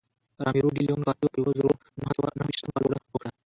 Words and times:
رامیرو 0.43 0.73
ډي 0.75 0.81
لیون 0.87 1.01
کارپیو 1.07 1.31
په 1.33 1.37
یوه 1.41 1.51
زرو 1.59 1.73
نهه 1.99 2.13
سوه 2.17 2.29
نهه 2.37 2.47
ویشتم 2.47 2.69
کال 2.73 2.81
لوړه 2.83 2.99
وکړه. 3.03 3.31